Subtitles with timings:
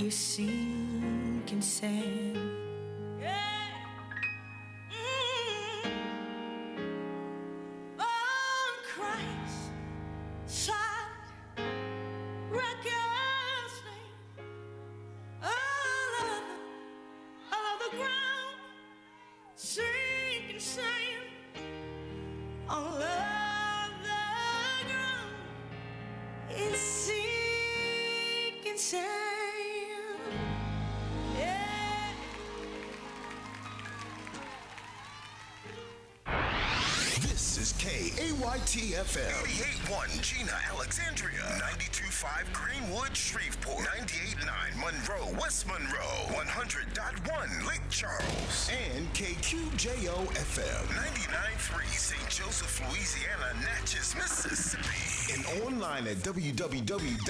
[0.00, 2.38] you sink in sand.
[3.20, 3.36] Yeah.
[4.90, 5.90] Mm.
[7.98, 8.04] The,
[8.72, 9.50] the ground,
[10.46, 10.86] sand.
[17.78, 18.56] The ground
[19.56, 20.60] sinking
[28.78, 29.19] sand.
[38.20, 39.32] AYTFM.
[39.88, 41.40] 88.1 Jena, Alexandria.
[41.72, 43.86] 92.5 Greenwood, Shreveport.
[43.86, 46.26] 98.9 Monroe, West Monroe.
[46.28, 48.68] 100.1 Lake Charles.
[48.94, 50.86] And KQJO FM.
[50.92, 52.28] 99.3 St.
[52.28, 55.32] Joseph, Louisiana, Natchez, Mississippi.
[55.32, 57.20] And online at www.kaytfm.com.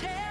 [0.00, 0.29] tell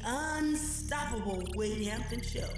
[0.00, 2.48] the unstoppable Wade Hampton Show.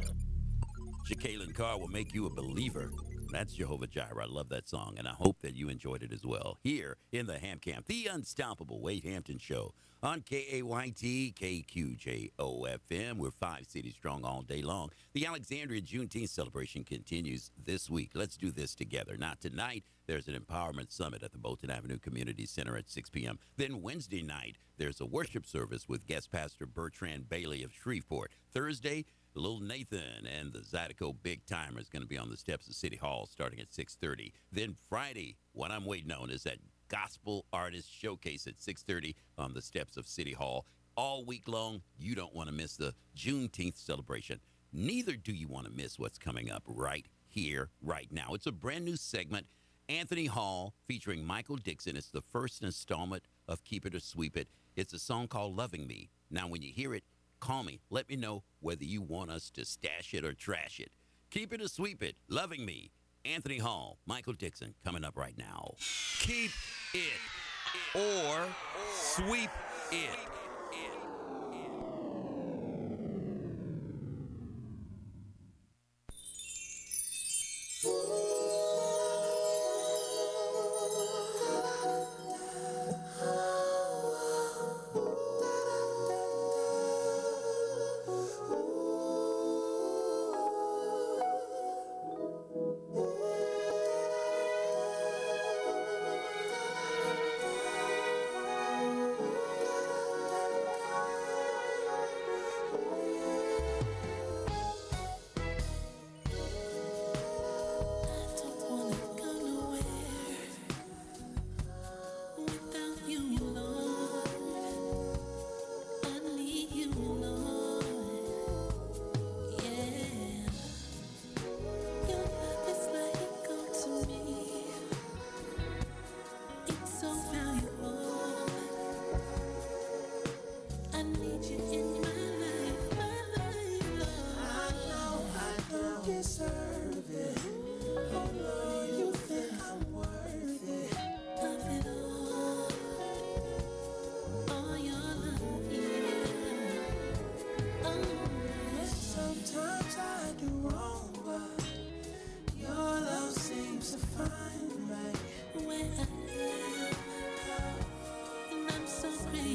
[1.09, 2.91] Jekalyn Carr will make you a believer.
[3.33, 4.23] That's Jehovah Jireh.
[4.23, 6.59] I love that song, and I hope that you enjoyed it as well.
[6.63, 13.17] Here in the Ham Camp, the unstoppable Wade Hampton Show on KAYT, KQJOFM.
[13.17, 14.91] We're five cities strong all day long.
[15.15, 18.11] The Alexandria Juneteenth celebration continues this week.
[18.15, 19.17] Let's do this together.
[19.17, 19.85] Not tonight.
[20.07, 23.39] There's an empowerment summit at the Bolton Avenue Community Center at 6 p.m.
[23.57, 28.33] Then Wednesday night, there's a worship service with guest pastor Bertrand Bailey of Shreveport.
[28.53, 32.69] Thursday, Little Nathan and the Zydeco Big Timer is going to be on the steps
[32.69, 34.33] of City Hall starting at 6:30.
[34.51, 36.59] Then Friday, what I'm waiting on is that
[36.89, 40.67] Gospel Artist Showcase at 6:30 on the steps of City Hall.
[40.97, 44.39] All week long, you don't want to miss the Juneteenth celebration.
[44.71, 48.35] Neither do you want to miss what's coming up right here, right now.
[48.35, 49.47] It's a brand new segment.
[49.89, 51.97] Anthony Hall featuring Michael Dixon.
[51.97, 54.49] It's the first installment of Keep It or Sweep It.
[54.77, 56.11] It's a song called Loving Me.
[56.31, 57.05] Now, when you hear it,
[57.43, 57.81] Call me.
[57.91, 60.93] Let me know whether you want us to stash it or trash it.
[61.33, 62.15] Keep it or sweep it.
[62.29, 62.93] Loving me.
[63.25, 65.75] Anthony Hall, Michael Dixon coming up right now.
[66.21, 66.53] Keep
[66.95, 68.47] it or
[68.95, 69.51] sweep
[69.91, 70.42] it.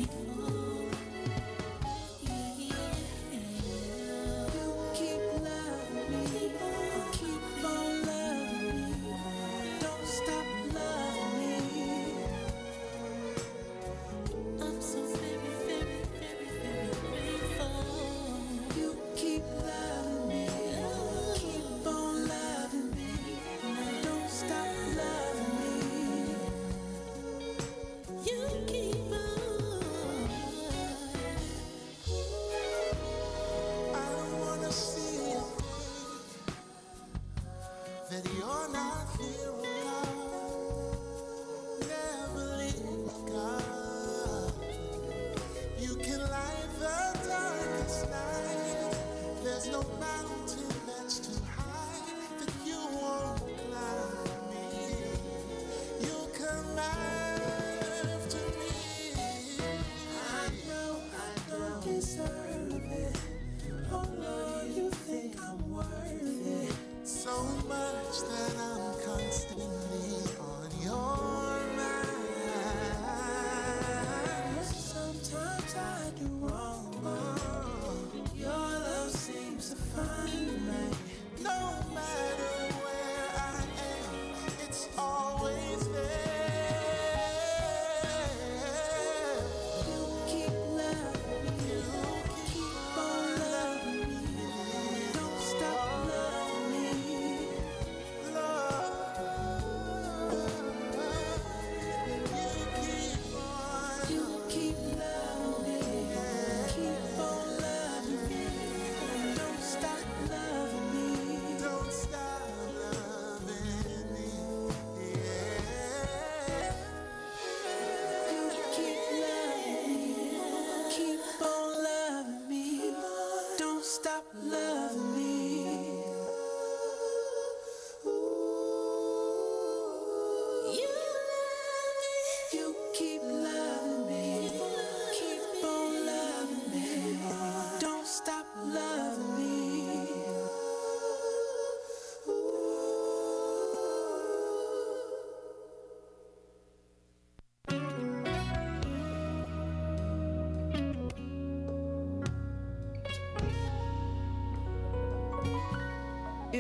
[0.10, 0.67] So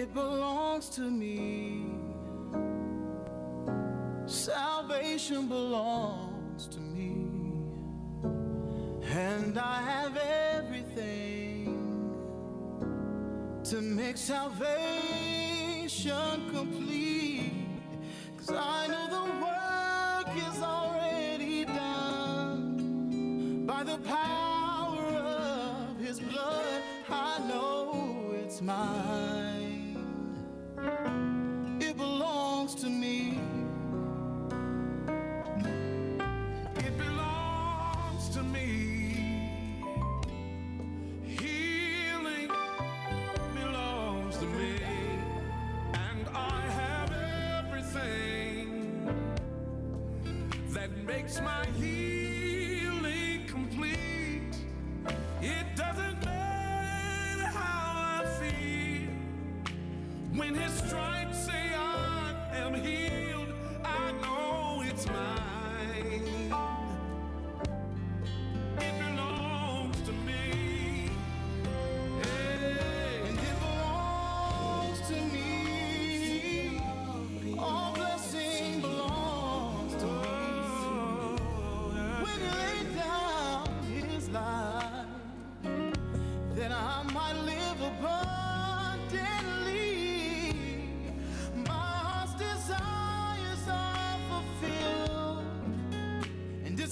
[0.07, 1.85] it belongs to me.
[4.25, 7.15] Salvation belongs to me,
[9.11, 11.65] and I have everything
[13.65, 14.71] to make salvation
[16.51, 17.16] complete.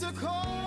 [0.05, 0.64] to call.